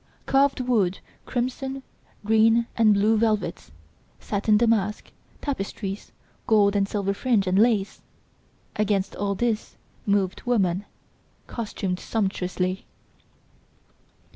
Carved 0.25 0.59
wood, 0.61 0.97
crimson, 1.27 1.83
green 2.25 2.65
and 2.75 2.95
blue 2.95 3.17
velvets, 3.17 3.69
satin 4.19 4.57
damask, 4.57 5.11
tapestries, 5.41 6.11
gold 6.47 6.75
and 6.75 6.89
silver 6.89 7.13
fringe 7.13 7.45
and 7.45 7.59
lace. 7.59 8.01
Against 8.75 9.15
all 9.17 9.35
this 9.35 9.77
moved 10.07 10.41
woman, 10.41 10.85
costumed 11.45 11.99
sumptuously. 11.99 12.87